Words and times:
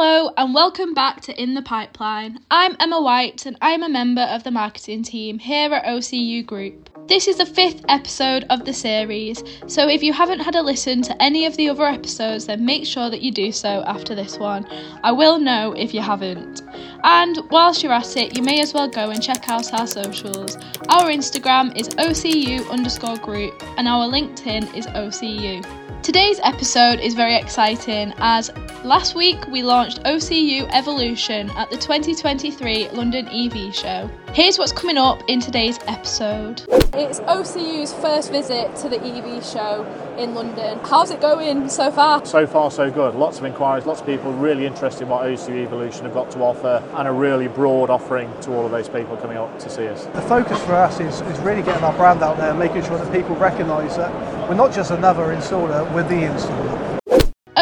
Hello 0.00 0.32
and 0.36 0.54
welcome 0.54 0.94
back 0.94 1.22
to 1.22 1.42
In 1.42 1.54
the 1.54 1.60
Pipeline. 1.60 2.38
I'm 2.52 2.76
Emma 2.78 3.02
White 3.02 3.46
and 3.46 3.56
I'm 3.60 3.82
a 3.82 3.88
member 3.88 4.20
of 4.20 4.44
the 4.44 4.52
marketing 4.52 5.02
team 5.02 5.40
here 5.40 5.74
at 5.74 5.86
OCU 5.86 6.46
Group. 6.46 6.88
This 7.08 7.26
is 7.26 7.38
the 7.38 7.44
fifth 7.44 7.84
episode 7.88 8.44
of 8.48 8.64
the 8.64 8.72
series, 8.72 9.42
so 9.66 9.88
if 9.88 10.04
you 10.04 10.12
haven't 10.12 10.38
had 10.38 10.54
a 10.54 10.62
listen 10.62 11.02
to 11.02 11.20
any 11.20 11.46
of 11.46 11.56
the 11.56 11.68
other 11.68 11.84
episodes, 11.84 12.46
then 12.46 12.64
make 12.64 12.86
sure 12.86 13.10
that 13.10 13.22
you 13.22 13.32
do 13.32 13.50
so 13.50 13.82
after 13.88 14.14
this 14.14 14.38
one. 14.38 14.68
I 15.02 15.10
will 15.10 15.40
know 15.40 15.72
if 15.72 15.92
you 15.92 16.00
haven't. 16.00 16.62
And 17.02 17.40
whilst 17.50 17.82
you're 17.82 17.92
at 17.92 18.16
it, 18.16 18.36
you 18.36 18.44
may 18.44 18.60
as 18.60 18.72
well 18.72 18.88
go 18.88 19.10
and 19.10 19.20
check 19.20 19.50
out 19.50 19.74
our 19.74 19.88
socials. 19.88 20.54
Our 20.90 21.06
Instagram 21.06 21.76
is 21.76 21.88
OCU 21.88 22.70
underscore 22.70 23.18
group 23.18 23.60
and 23.76 23.88
our 23.88 24.08
LinkedIn 24.08 24.76
is 24.76 24.86
OCU. 24.86 25.77
Today's 26.08 26.40
episode 26.42 27.00
is 27.00 27.12
very 27.12 27.34
exciting 27.34 28.14
as 28.16 28.50
last 28.82 29.14
week 29.14 29.46
we 29.48 29.62
launched 29.62 30.02
OCU 30.04 30.66
Evolution 30.72 31.50
at 31.50 31.68
the 31.68 31.76
2023 31.76 32.88
London 32.92 33.28
EV 33.28 33.74
show. 33.74 34.10
Here's 34.34 34.58
what's 34.58 34.72
coming 34.72 34.98
up 34.98 35.22
in 35.26 35.40
today's 35.40 35.78
episode. 35.86 36.62
It's 36.92 37.18
OCU's 37.20 37.94
first 37.94 38.30
visit 38.30 38.76
to 38.76 38.88
the 38.88 39.02
EV 39.02 39.44
show 39.44 39.84
in 40.18 40.34
London. 40.34 40.78
How's 40.84 41.10
it 41.10 41.20
going 41.20 41.68
so 41.70 41.90
far? 41.90 42.24
So 42.26 42.46
far, 42.46 42.70
so 42.70 42.90
good. 42.90 43.14
Lots 43.14 43.38
of 43.38 43.46
inquiries, 43.46 43.86
lots 43.86 44.00
of 44.00 44.06
people 44.06 44.32
really 44.34 44.66
interested 44.66 45.04
in 45.04 45.08
what 45.08 45.24
OCU 45.24 45.64
Evolution 45.64 46.04
have 46.04 46.12
got 46.12 46.30
to 46.32 46.40
offer, 46.40 46.84
and 46.96 47.08
a 47.08 47.12
really 47.12 47.48
broad 47.48 47.88
offering 47.88 48.30
to 48.42 48.52
all 48.52 48.66
of 48.66 48.70
those 48.70 48.88
people 48.88 49.16
coming 49.16 49.38
up 49.38 49.58
to 49.60 49.70
see 49.70 49.88
us. 49.88 50.04
The 50.06 50.22
focus 50.22 50.62
for 50.64 50.74
us 50.74 51.00
is, 51.00 51.22
is 51.22 51.38
really 51.40 51.62
getting 51.62 51.82
our 51.82 51.94
brand 51.94 52.22
out 52.22 52.36
there, 52.36 52.52
making 52.52 52.84
sure 52.84 52.98
that 52.98 53.10
people 53.10 53.34
recognise 53.36 53.96
that 53.96 54.12
we're 54.48 54.56
not 54.56 54.74
just 54.74 54.90
another 54.90 55.34
installer, 55.34 55.90
we're 55.94 56.02
the 56.02 56.14
installer. 56.14 56.87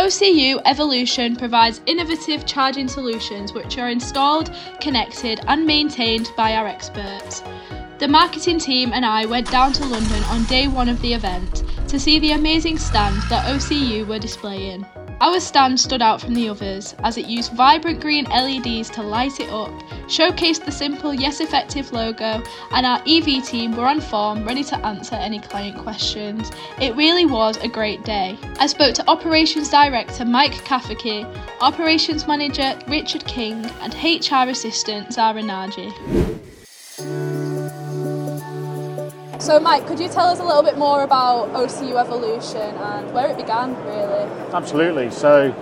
OCU 0.06 0.62
Evolution 0.66 1.34
provides 1.34 1.80
innovative 1.86 2.46
charging 2.46 2.86
solutions 2.86 3.52
which 3.52 3.76
are 3.76 3.88
installed, 3.88 4.54
connected, 4.80 5.40
and 5.48 5.66
maintained 5.66 6.30
by 6.36 6.54
our 6.54 6.68
experts. 6.68 7.42
The 7.98 8.06
marketing 8.06 8.60
team 8.60 8.92
and 8.92 9.04
I 9.04 9.26
went 9.26 9.50
down 9.50 9.72
to 9.72 9.84
London 9.84 10.22
on 10.26 10.44
day 10.44 10.68
one 10.68 10.88
of 10.88 11.02
the 11.02 11.12
event 11.12 11.64
to 11.88 11.98
see 11.98 12.20
the 12.20 12.30
amazing 12.30 12.78
stand 12.78 13.20
that 13.30 13.52
OCU 13.52 14.06
were 14.06 14.20
displaying. 14.20 14.86
Our 15.20 15.40
stand 15.40 15.80
stood 15.80 16.02
out 16.02 16.20
from 16.20 16.34
the 16.34 16.48
others 16.48 16.94
as 17.02 17.16
it 17.16 17.26
used 17.26 17.52
vibrant 17.52 18.00
green 18.00 18.26
LEDs 18.26 18.90
to 18.90 19.02
light 19.02 19.40
it 19.40 19.48
up, 19.50 19.70
showcased 20.08 20.64
the 20.64 20.72
simple 20.72 21.14
yet 21.14 21.40
effective 21.40 21.90
logo, 21.92 22.42
and 22.72 22.84
our 22.84 23.00
EV 23.06 23.44
team 23.44 23.74
were 23.74 23.86
on 23.86 24.00
form 24.00 24.44
ready 24.44 24.62
to 24.64 24.76
answer 24.86 25.14
any 25.14 25.40
client 25.40 25.78
questions. 25.78 26.50
It 26.80 26.94
really 26.96 27.24
was 27.24 27.56
a 27.58 27.68
great 27.68 28.04
day. 28.04 28.38
I 28.58 28.66
spoke 28.66 28.94
to 28.96 29.10
Operations 29.10 29.70
Director 29.70 30.26
Mike 30.26 30.52
Cafferky, 30.52 31.24
Operations 31.60 32.26
Manager 32.26 32.78
Richard 32.86 33.24
King, 33.24 33.64
and 33.80 33.94
HR 33.94 34.50
Assistant 34.50 35.14
Zahra 35.14 35.42
Naji. 35.42 36.35
So, 39.46 39.60
Mike, 39.60 39.86
could 39.86 40.00
you 40.00 40.08
tell 40.08 40.26
us 40.26 40.40
a 40.40 40.44
little 40.44 40.64
bit 40.64 40.76
more 40.76 41.04
about 41.04 41.50
OCU 41.50 41.94
Evolution 42.00 42.56
and 42.58 43.14
where 43.14 43.28
it 43.28 43.36
began, 43.36 43.76
really? 43.84 44.24
Absolutely. 44.52 45.08
So, 45.12 45.52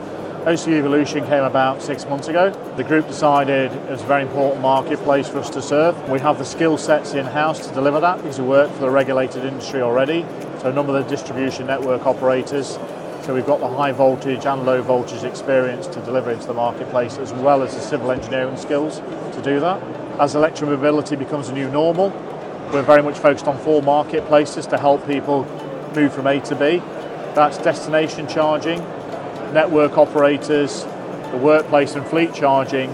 OCU 0.46 0.78
Evolution 0.78 1.26
came 1.26 1.44
about 1.44 1.82
six 1.82 2.06
months 2.06 2.28
ago. 2.28 2.48
The 2.78 2.84
group 2.84 3.06
decided 3.06 3.72
it 3.72 3.90
was 3.90 4.00
a 4.00 4.06
very 4.06 4.22
important 4.22 4.62
marketplace 4.62 5.28
for 5.28 5.40
us 5.40 5.50
to 5.50 5.60
serve. 5.60 6.08
We 6.08 6.18
have 6.20 6.38
the 6.38 6.46
skill 6.46 6.78
sets 6.78 7.12
in 7.12 7.26
house 7.26 7.66
to 7.66 7.74
deliver 7.74 8.00
that 8.00 8.22
because 8.22 8.40
we 8.40 8.46
work 8.46 8.72
for 8.72 8.80
the 8.80 8.90
regulated 8.90 9.44
industry 9.44 9.82
already. 9.82 10.24
So, 10.62 10.70
a 10.70 10.72
number 10.72 10.96
of 10.96 11.04
the 11.04 11.10
distribution 11.10 11.66
network 11.66 12.06
operators. 12.06 12.78
So, 13.24 13.34
we've 13.34 13.44
got 13.44 13.60
the 13.60 13.68
high 13.68 13.92
voltage 13.92 14.46
and 14.46 14.64
low 14.64 14.80
voltage 14.80 15.24
experience 15.24 15.88
to 15.88 16.00
deliver 16.00 16.30
into 16.30 16.46
the 16.46 16.54
marketplace 16.54 17.18
as 17.18 17.34
well 17.34 17.62
as 17.62 17.74
the 17.74 17.82
civil 17.82 18.12
engineering 18.12 18.56
skills 18.56 19.00
to 19.00 19.42
do 19.44 19.60
that. 19.60 19.82
As 20.18 20.34
electromobility 20.34 21.18
becomes 21.18 21.50
a 21.50 21.52
new 21.52 21.68
normal, 21.70 22.14
we're 22.72 22.82
very 22.82 23.02
much 23.02 23.18
focused 23.18 23.46
on 23.46 23.58
four 23.58 23.82
marketplaces 23.82 24.66
to 24.68 24.78
help 24.78 25.06
people 25.06 25.44
move 25.94 26.12
from 26.12 26.26
A 26.26 26.40
to 26.40 26.56
B. 26.56 26.78
That's 27.34 27.58
destination 27.58 28.28
charging, 28.28 28.78
network 29.52 29.98
operators, 29.98 30.84
the 31.30 31.38
workplace 31.38 31.94
and 31.94 32.06
fleet 32.06 32.32
charging, 32.34 32.90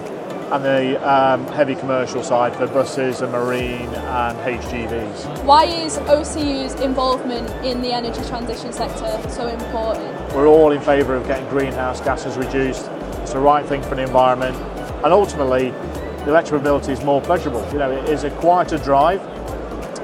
and 0.50 0.64
the 0.64 1.08
um, 1.08 1.46
heavy 1.48 1.76
commercial 1.76 2.22
side 2.24 2.54
for 2.56 2.66
buses 2.66 3.20
and 3.20 3.30
marine 3.30 3.88
and 3.88 4.36
HGVs. 4.38 5.44
Why 5.44 5.64
is 5.64 5.98
OCU's 5.98 6.74
involvement 6.80 7.48
in 7.64 7.80
the 7.80 7.92
energy 7.92 8.22
transition 8.28 8.72
sector 8.72 9.30
so 9.30 9.46
important? 9.46 10.34
We're 10.34 10.48
all 10.48 10.72
in 10.72 10.80
favour 10.80 11.14
of 11.14 11.26
getting 11.26 11.48
greenhouse 11.48 12.00
gases 12.00 12.36
reduced. 12.36 12.86
It's 13.22 13.32
the 13.32 13.38
right 13.38 13.64
thing 13.64 13.82
for 13.82 13.94
the 13.94 14.02
environment, 14.02 14.56
and 15.04 15.12
ultimately, 15.12 15.70
the 16.20 16.32
electromobility 16.32 16.90
is 16.90 17.02
more 17.04 17.22
pleasurable. 17.22 17.66
You 17.72 17.78
know, 17.78 17.92
it 17.92 18.08
is 18.08 18.24
a 18.24 18.30
quieter 18.32 18.78
drive, 18.78 19.20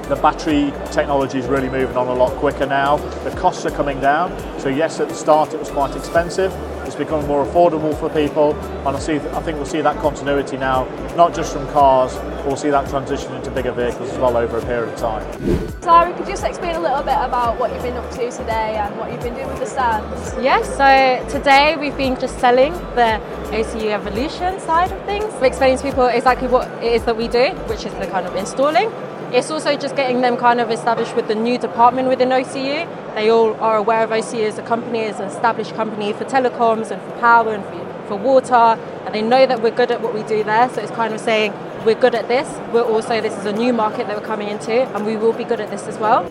the 0.07 0.15
battery 0.15 0.71
technology 0.91 1.37
is 1.37 1.47
really 1.47 1.69
moving 1.69 1.97
on 1.97 2.07
a 2.07 2.13
lot 2.13 2.31
quicker 2.37 2.65
now. 2.65 2.95
The 3.25 3.31
costs 3.31 3.65
are 3.65 3.71
coming 3.71 3.99
down. 3.99 4.31
So 4.59 4.69
yes, 4.69 4.99
at 5.01 5.09
the 5.09 5.15
start 5.15 5.53
it 5.53 5.59
was 5.59 5.69
quite 5.69 5.95
expensive. 5.95 6.53
It's 6.85 6.95
becoming 6.95 7.27
more 7.27 7.45
affordable 7.45 7.93
for 7.99 8.09
people, 8.09 8.55
and 8.87 8.95
I 8.95 8.99
see. 8.99 9.15
I 9.15 9.41
think 9.41 9.57
we'll 9.57 9.65
see 9.65 9.81
that 9.81 9.97
continuity 9.97 10.55
now, 10.55 10.85
not 11.17 11.35
just 11.35 11.51
from 11.51 11.67
cars. 11.73 12.15
We'll 12.45 12.55
see 12.55 12.69
that 12.69 12.89
transition 12.89 13.35
into 13.35 13.51
bigger 13.51 13.73
vehicles 13.73 14.09
as 14.09 14.17
well 14.17 14.37
over 14.37 14.57
a 14.57 14.61
period 14.61 14.93
of 14.93 14.97
time. 14.97 15.81
Zahra, 15.81 16.13
could 16.13 16.25
you 16.25 16.31
just 16.31 16.45
explain 16.45 16.75
a 16.75 16.79
little 16.79 17.03
bit 17.03 17.17
about 17.17 17.59
what 17.59 17.73
you've 17.73 17.83
been 17.83 17.97
up 17.97 18.09
to 18.11 18.31
today 18.31 18.77
and 18.77 18.97
what 18.97 19.11
you've 19.11 19.21
been 19.21 19.33
doing 19.33 19.47
with 19.47 19.59
the 19.59 19.65
stands? 19.65 20.33
Yes, 20.41 20.65
so 20.77 21.37
today 21.37 21.75
we've 21.75 21.97
been 21.97 22.17
just 22.17 22.39
selling 22.39 22.71
the 22.95 23.19
OCU 23.51 23.91
Evolution 23.91 24.57
side 24.61 24.89
of 24.93 25.03
things. 25.05 25.25
We're 25.41 25.47
explaining 25.47 25.79
to 25.79 25.83
people 25.83 26.05
exactly 26.05 26.47
what 26.47 26.69
it 26.81 26.93
is 26.93 27.03
that 27.03 27.17
we 27.17 27.27
do, 27.27 27.49
which 27.67 27.85
is 27.85 27.93
the 27.95 28.07
kind 28.07 28.25
of 28.25 28.33
installing 28.37 28.89
it's 29.33 29.51
also 29.51 29.75
just 29.75 29.95
getting 29.95 30.21
them 30.21 30.37
kind 30.37 30.61
of 30.61 30.71
established 30.71 31.15
with 31.15 31.27
the 31.27 31.35
new 31.35 31.57
department 31.57 32.07
within 32.07 32.29
OCU. 32.29 32.87
They 33.15 33.29
all 33.29 33.55
are 33.55 33.77
aware 33.77 34.03
of 34.03 34.11
OCU 34.11 34.47
as 34.47 34.57
a 34.57 34.63
company, 34.63 35.01
as 35.01 35.19
an 35.19 35.27
established 35.27 35.73
company 35.75 36.13
for 36.13 36.23
telecoms 36.23 36.91
and 36.91 37.01
for 37.01 37.11
power 37.19 37.53
and 37.53 37.63
for, 37.65 38.07
for 38.07 38.15
water, 38.15 38.79
and 39.05 39.13
they 39.13 39.21
know 39.21 39.45
that 39.45 39.61
we're 39.61 39.75
good 39.75 39.91
at 39.91 40.01
what 40.01 40.13
we 40.13 40.23
do 40.23 40.43
there. 40.43 40.69
So 40.69 40.81
it's 40.81 40.91
kind 40.91 41.13
of 41.13 41.19
saying 41.19 41.53
we're 41.85 41.99
good 41.99 42.15
at 42.15 42.29
this. 42.29 42.47
We're 42.71 42.83
also 42.83 43.19
this 43.19 43.37
is 43.37 43.45
a 43.45 43.51
new 43.51 43.73
market 43.73 44.07
that 44.07 44.17
we're 44.17 44.25
coming 44.25 44.47
into, 44.47 44.71
and 44.71 45.05
we 45.05 45.17
will 45.17 45.33
be 45.33 45.43
good 45.43 45.59
at 45.59 45.69
this 45.69 45.87
as 45.87 45.97
well. 45.97 46.29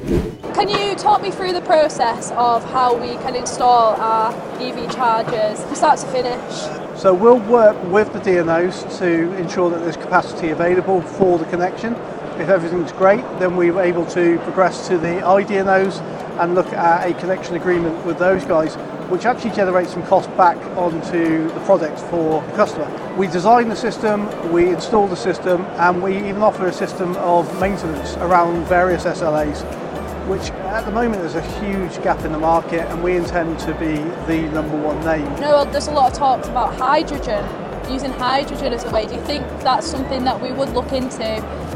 Can 0.55 0.71
you 0.71 0.95
talk 0.97 1.21
me 1.21 1.31
through 1.31 1.53
the 1.53 1.61
process 1.61 2.31
of 2.33 2.65
how 2.71 2.97
we 2.97 3.09
can 3.23 3.35
install 3.37 3.95
our 3.97 4.33
EV 4.59 4.91
chargers 4.95 5.63
from 5.63 5.75
start 5.75 5.99
to 5.99 6.07
finish? 6.07 6.87
So 6.99 7.13
we'll 7.13 7.41
work 7.41 7.77
with 7.93 8.11
the 8.15 8.21
DNOs 8.21 8.99
to 9.01 9.33
ensure 9.37 9.69
that 9.69 9.81
there's 9.81 9.99
capacity 9.99 10.49
available 10.49 11.03
for 11.03 11.39
the 11.39 11.45
connection. 11.45 11.95
If 12.39 12.51
everything's 12.51 12.93
great, 12.93 13.23
then 13.39 13.57
we're 13.57 13.81
able 13.81 14.05
to 14.07 14.39
progress 14.41 14.87
to 14.89 14.99
the 14.99 15.21
IDNOs 15.23 16.01
and 16.39 16.55
look 16.55 16.71
at 16.75 17.11
a 17.11 17.15
connection 17.15 17.57
agreement 17.57 18.05
with 18.05 18.19
those 18.19 18.45
guys, 18.45 18.75
which 19.09 19.25
actually 19.25 19.53
generates 19.53 19.95
some 19.95 20.03
cost 20.03 20.29
back 20.37 20.59
onto 20.77 21.49
the 21.49 21.61
product 21.61 21.99
for 21.99 22.43
the 22.43 22.53
customer. 22.53 23.15
We 23.17 23.27
design 23.27 23.71
the 23.71 23.77
system, 23.77 24.29
we 24.53 24.69
install 24.69 25.07
the 25.07 25.17
system, 25.17 25.63
and 25.79 26.03
we 26.03 26.19
even 26.19 26.43
offer 26.43 26.67
a 26.67 26.73
system 26.75 27.17
of 27.17 27.59
maintenance 27.59 28.17
around 28.17 28.67
various 28.67 29.05
SLAs, 29.05 29.63
which 30.29 30.51
at 30.51 30.85
the 30.85 30.91
moment 30.91 31.23
there's 31.23 31.37
a 31.37 31.61
huge 31.61 32.03
gap 32.03 32.23
in 32.27 32.33
the 32.33 32.39
market, 32.39 32.83
and 32.91 33.03
we 33.03 33.17
intend 33.17 33.59
to 33.61 33.73
be 33.75 33.97
the 34.27 34.47
number 34.53 34.77
one 34.77 35.03
name. 35.07 35.25
No, 35.41 35.65
there's 35.65 35.89
a 35.89 35.93
lot 35.93 36.13
of 36.13 36.19
talks 36.19 36.49
about 36.49 36.75
hydrogen 36.77 37.43
using 37.91 38.13
hydrogen 38.13 38.73
as 38.73 38.85
a 38.85 38.91
way. 38.91 39.07
Do 39.07 39.15
you 39.15 39.21
think 39.23 39.47
that's 39.63 39.87
something 39.87 40.25
that 40.25 40.41
we 40.41 40.53
would 40.53 40.71
look 40.71 40.93
into 40.93 41.17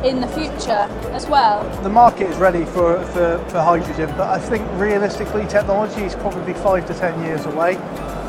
in 0.05 0.21
the 0.21 0.29
future 0.29 0.89
as 1.13 1.27
well? 1.27 1.63
The 1.83 1.89
market 1.89 2.31
is 2.31 2.37
ready 2.37 2.65
for, 2.65 3.05
for, 3.07 3.39
for 3.49 3.61
hydrogen, 3.61 4.09
but 4.17 4.29
I 4.29 4.39
think 4.39 4.67
realistically 4.81 5.47
technology 5.47 6.03
is 6.03 6.15
probably 6.15 6.55
five 6.55 6.87
to 6.87 6.95
ten 6.95 7.23
years 7.23 7.45
away. 7.47 7.73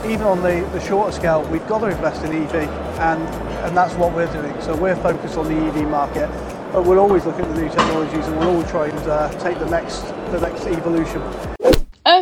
Even 0.05 0.23
on 0.23 0.41
the, 0.41 0.67
the 0.73 0.79
shorter 0.81 1.11
scale, 1.11 1.43
we've 1.49 1.65
got 1.67 1.79
to 1.79 1.87
invest 1.87 2.23
in 2.23 2.33
EV, 2.33 2.55
and, 2.55 3.21
and 3.65 3.77
that's 3.77 3.93
what 3.95 4.13
we're 4.13 4.31
doing. 4.33 4.59
So 4.61 4.75
we're 4.75 4.95
focused 4.95 5.37
on 5.37 5.47
the 5.47 5.57
EV 5.67 5.87
market, 5.87 6.27
but 6.73 6.85
we'll 6.85 6.99
always 6.99 7.25
look 7.25 7.39
at 7.39 7.47
the 7.53 7.61
new 7.61 7.69
technologies 7.69 8.27
and 8.27 8.39
we'll 8.39 8.57
all 8.57 8.63
try 8.63 8.87
and 8.87 9.07
uh, 9.07 9.29
take 9.39 9.59
the 9.59 9.69
next, 9.69 10.01
the 10.31 10.39
next 10.41 10.65
evolution. 10.65 11.21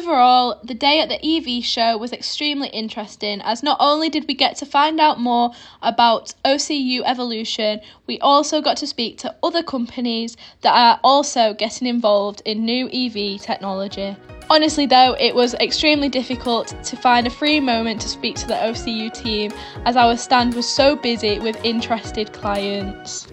Overall, 0.09 0.59
the 0.63 0.73
day 0.73 1.01
at 1.01 1.07
the 1.07 1.23
EV 1.23 1.63
show 1.63 1.95
was 1.95 2.11
extremely 2.11 2.69
interesting 2.69 3.41
as 3.41 3.61
not 3.61 3.77
only 3.79 4.09
did 4.09 4.25
we 4.27 4.33
get 4.33 4.55
to 4.55 4.65
find 4.65 4.99
out 4.99 5.19
more 5.19 5.51
about 5.83 6.33
OCU 6.43 7.03
Evolution, 7.05 7.79
we 8.07 8.17
also 8.17 8.59
got 8.59 8.75
to 8.77 8.87
speak 8.87 9.19
to 9.19 9.35
other 9.43 9.61
companies 9.61 10.35
that 10.61 10.73
are 10.73 10.99
also 11.03 11.53
getting 11.53 11.87
involved 11.87 12.41
in 12.43 12.65
new 12.65 12.89
EV 12.91 13.39
technology. 13.39 14.15
Honestly, 14.49 14.87
though, 14.87 15.15
it 15.19 15.35
was 15.35 15.53
extremely 15.53 16.09
difficult 16.09 16.73
to 16.85 16.97
find 16.97 17.27
a 17.27 17.29
free 17.29 17.59
moment 17.59 18.01
to 18.01 18.09
speak 18.09 18.35
to 18.37 18.47
the 18.47 18.55
OCU 18.55 19.13
team 19.13 19.51
as 19.85 19.95
our 19.95 20.17
stand 20.17 20.55
was 20.55 20.67
so 20.67 20.95
busy 20.95 21.37
with 21.37 21.63
interested 21.63 22.33
clients. 22.33 23.27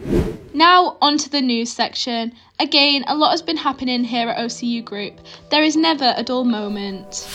Now, 0.57 0.97
on 1.03 1.19
to 1.19 1.29
the 1.29 1.43
news 1.43 1.71
section. 1.71 2.33
Again, 2.59 3.05
a 3.09 3.15
lot 3.15 3.33
has 3.33 3.43
been 3.43 3.59
happening 3.59 4.05
here 4.05 4.31
at 4.31 4.39
OCU 4.39 4.83
Group. 4.83 5.21
There 5.51 5.63
is 5.63 5.77
never 5.77 6.15
a 6.17 6.23
dull 6.23 6.45
moment. 6.45 7.29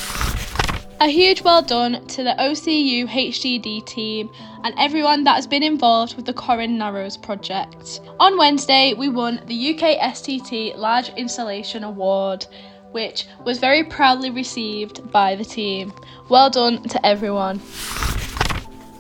A 0.99 1.07
huge 1.07 1.43
well 1.43 1.61
done 1.61 2.07
to 2.07 2.23
the 2.23 2.33
OCU 2.39 3.07
HDD 3.07 3.85
team 3.85 4.31
and 4.63 4.73
everyone 4.79 5.23
that 5.25 5.35
has 5.35 5.45
been 5.45 5.61
involved 5.61 6.15
with 6.15 6.25
the 6.25 6.33
Corran 6.33 6.79
Narrows 6.79 7.15
project. 7.15 8.01
On 8.19 8.39
Wednesday, 8.39 8.95
we 8.95 9.07
won 9.07 9.39
the 9.45 9.69
UK 9.69 9.99
STT 9.99 10.75
Large 10.75 11.09
Installation 11.09 11.83
Award, 11.83 12.47
which 12.91 13.27
was 13.45 13.59
very 13.59 13.83
proudly 13.83 14.31
received 14.31 15.11
by 15.11 15.35
the 15.35 15.45
team. 15.45 15.93
Well 16.27 16.49
done 16.49 16.81
to 16.89 17.05
everyone. 17.05 17.61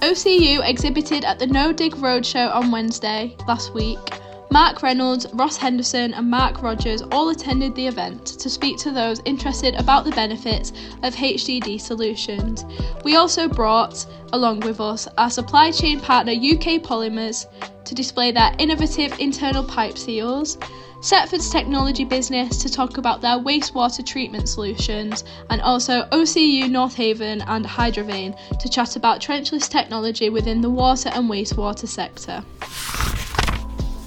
OCU 0.01 0.67
exhibited 0.67 1.23
at 1.25 1.37
the 1.37 1.45
No 1.45 1.71
Dig 1.71 1.93
Roadshow 1.93 2.53
on 2.55 2.71
Wednesday 2.71 3.35
last 3.47 3.73
week 3.75 3.99
Mark 4.51 4.83
Reynolds, 4.83 5.25
Ross 5.33 5.55
Henderson, 5.55 6.13
and 6.13 6.29
Mark 6.29 6.61
Rogers 6.61 7.01
all 7.03 7.29
attended 7.29 7.73
the 7.73 7.87
event 7.87 8.25
to 8.25 8.49
speak 8.49 8.77
to 8.79 8.91
those 8.91 9.21
interested 9.23 9.75
about 9.75 10.03
the 10.03 10.11
benefits 10.11 10.71
of 11.03 11.15
HDD 11.15 11.79
solutions. 11.79 12.65
We 13.05 13.15
also 13.15 13.47
brought 13.47 14.05
along 14.33 14.59
with 14.59 14.81
us 14.81 15.07
our 15.17 15.29
supply 15.29 15.71
chain 15.71 16.01
partner 16.01 16.33
UK 16.33 16.81
Polymers 16.81 17.45
to 17.85 17.95
display 17.95 18.31
their 18.31 18.53
innovative 18.59 19.19
internal 19.19 19.63
pipe 19.63 19.97
seals. 19.97 20.57
Setford's 21.01 21.49
technology 21.49 22.05
business 22.05 22.57
to 22.61 22.71
talk 22.71 22.97
about 22.97 23.21
their 23.21 23.37
wastewater 23.37 24.05
treatment 24.05 24.47
solutions, 24.47 25.23
and 25.49 25.59
also 25.61 26.03
OCU 26.11 26.69
North 26.69 26.93
Haven 26.95 27.41
and 27.41 27.65
Hydrovane 27.65 28.37
to 28.59 28.69
chat 28.69 28.95
about 28.95 29.19
trenchless 29.19 29.67
technology 29.67 30.29
within 30.29 30.61
the 30.61 30.69
water 30.69 31.09
and 31.09 31.27
wastewater 31.27 31.87
sector. 31.87 32.43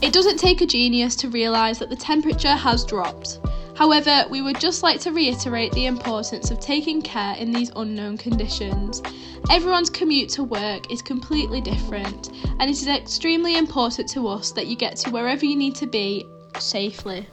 It 0.03 0.13
doesn't 0.13 0.39
take 0.39 0.61
a 0.61 0.67
genius 0.67 1.17
to 1.17 1.29
realise 1.29 1.79
that 1.79 1.91
the 1.91 1.97
temperature 1.97 2.55
has 2.55 2.85
dropped. 2.85 3.41
However, 3.77 4.25
we 4.31 4.41
would 4.41 4.61
just 4.61 4.83
like 4.83 5.01
to 5.01 5.13
reiterate 5.13 5.73
the 5.73 5.87
importance 5.87 6.51
of 6.51 6.61
taking 6.61 7.03
care 7.03 7.35
in 7.37 7.51
these 7.51 7.73
unknown 7.75 8.19
conditions. 8.19 9.03
Everyone's 9.51 9.91
commute 9.91 10.31
to 10.31 10.45
work 10.45 10.91
is 10.93 11.03
completely 11.03 11.61
different, 11.61 12.31
and 12.61 12.63
it 12.63 12.71
is 12.71 12.87
extremely 12.87 13.59
important 13.59 14.09
to 14.11 14.29
us 14.29 14.53
that 14.53 14.69
you 14.69 14.77
get 14.77 14.97
to 14.99 15.11
wherever 15.11 15.45
you 15.45 15.57
need 15.57 15.75
to 15.77 15.87
be 15.87 16.25
safely. 16.59 17.27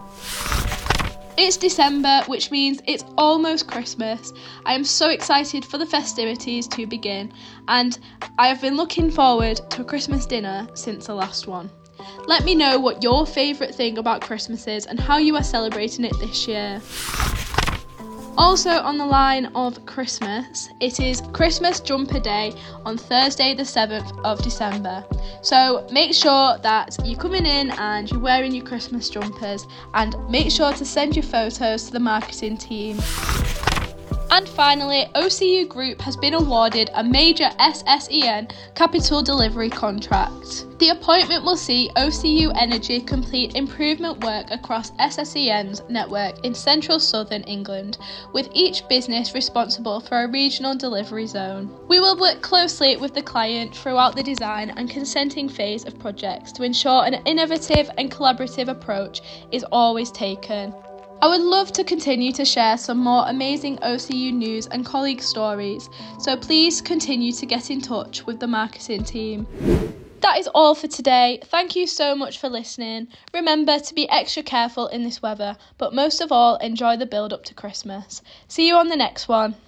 It's 1.38 1.57
December, 1.57 2.23
which 2.27 2.51
means 2.51 2.81
it's 2.85 3.05
almost 3.17 3.67
Christmas. 3.67 4.33
I 4.65 4.73
am 4.73 4.83
so 4.83 5.09
excited 5.09 5.63
for 5.63 5.77
the 5.77 5.85
festivities 5.85 6.67
to 6.69 6.85
begin, 6.85 7.31
and 7.67 7.97
I 8.38 8.47
have 8.47 8.61
been 8.61 8.75
looking 8.75 9.09
forward 9.09 9.61
to 9.69 9.81
a 9.81 9.85
Christmas 9.85 10.25
dinner 10.25 10.67
since 10.73 11.07
the 11.07 11.15
last 11.15 11.47
one. 11.47 11.69
Let 12.27 12.44
me 12.44 12.56
know 12.56 12.80
what 12.80 13.03
your 13.03 13.25
favourite 13.25 13.74
thing 13.74 13.98
about 13.98 14.21
Christmas 14.21 14.68
is 14.68 14.86
and 14.86 15.00
how 15.00 15.18
you 15.18 15.36
are 15.36 15.44
celebrating 15.44 16.06
it 16.06 16.18
this 16.19 16.48
year. 16.48 16.81
Also, 18.38 18.69
on 18.69 18.98
the 18.98 19.06
line 19.06 19.48
of 19.56 19.86
Christmas, 19.86 20.69
it 20.80 21.00
is 21.00 21.21
Christmas 21.33 21.80
Jumper 21.80 22.19
Day 22.19 22.53
on 22.86 22.98
Thursday, 22.98 23.53
the 23.53 23.63
7th 23.63 24.18
of 24.24 24.42
December. 24.42 25.06
So 25.42 25.88
make 25.92 26.13
sure 26.13 26.57
that 26.59 26.98
you're 27.03 27.19
coming 27.19 27.45
in 27.45 27.71
and 27.71 28.09
you're 28.09 28.21
wearing 28.21 28.53
your 28.53 28.65
Christmas 28.65 29.09
jumpers, 29.09 29.68
and 29.94 30.15
make 30.30 30.50
sure 30.50 30.71
to 30.74 30.86
send 30.86 31.15
your 31.15 31.24
photos 31.24 31.83
to 31.86 31.92
the 31.92 32.00
marketing 32.00 32.57
team. 32.57 32.98
And 34.33 34.47
finally, 34.47 35.07
OCU 35.13 35.67
Group 35.67 35.99
has 35.99 36.15
been 36.15 36.33
awarded 36.33 36.89
a 36.93 37.03
major 37.03 37.49
SSEN 37.59 38.49
capital 38.75 39.21
delivery 39.21 39.69
contract. 39.69 40.67
The 40.79 40.87
appointment 40.87 41.43
will 41.43 41.57
see 41.57 41.91
OCU 41.97 42.53
Energy 42.55 43.01
complete 43.01 43.55
improvement 43.55 44.23
work 44.23 44.49
across 44.49 44.91
SSEN's 44.91 45.83
network 45.89 46.45
in 46.45 46.55
central 46.55 46.97
southern 46.97 47.43
England, 47.43 47.97
with 48.31 48.47
each 48.53 48.87
business 48.87 49.33
responsible 49.33 49.99
for 49.99 50.23
a 50.23 50.31
regional 50.31 50.75
delivery 50.75 51.27
zone. 51.27 51.69
We 51.89 51.99
will 51.99 52.17
work 52.17 52.41
closely 52.41 52.95
with 52.95 53.13
the 53.13 53.21
client 53.21 53.75
throughout 53.75 54.15
the 54.15 54.23
design 54.23 54.69
and 54.77 54.89
consenting 54.89 55.49
phase 55.49 55.83
of 55.83 55.99
projects 55.99 56.53
to 56.53 56.63
ensure 56.63 57.03
an 57.03 57.15
innovative 57.25 57.91
and 57.97 58.09
collaborative 58.09 58.69
approach 58.69 59.21
is 59.51 59.65
always 59.73 60.09
taken. 60.09 60.73
I 61.23 61.27
would 61.27 61.41
love 61.41 61.71
to 61.73 61.83
continue 61.83 62.31
to 62.31 62.44
share 62.44 62.79
some 62.79 62.97
more 62.97 63.25
amazing 63.27 63.77
OCU 63.77 64.33
news 64.33 64.65
and 64.65 64.83
colleague 64.83 65.21
stories, 65.21 65.88
so 66.18 66.35
please 66.35 66.81
continue 66.81 67.31
to 67.33 67.45
get 67.45 67.69
in 67.69 67.79
touch 67.79 68.25
with 68.25 68.39
the 68.39 68.47
marketing 68.47 69.03
team. 69.03 69.45
That 70.21 70.39
is 70.39 70.47
all 70.47 70.73
for 70.73 70.88
today. 70.88 71.39
Thank 71.45 71.75
you 71.75 71.85
so 71.85 72.15
much 72.15 72.39
for 72.39 72.50
listening. 72.50 73.07
Remember 73.35 73.77
to 73.77 73.94
be 73.94 74.09
extra 74.09 74.41
careful 74.41 74.88
in 74.88 75.03
this 75.03 75.21
weather, 75.21 75.57
but 75.77 75.94
most 75.94 76.21
of 76.21 76.31
all, 76.31 76.56
enjoy 76.56 76.97
the 76.97 77.06
build 77.06 77.33
up 77.33 77.44
to 77.45 77.53
Christmas. 77.53 78.24
See 78.47 78.67
you 78.67 78.75
on 78.75 78.88
the 78.88 78.95
next 78.95 79.27
one. 79.27 79.53